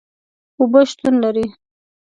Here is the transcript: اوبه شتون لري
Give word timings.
اوبه 0.59 0.81
شتون 0.89 1.15
لري 1.23 1.45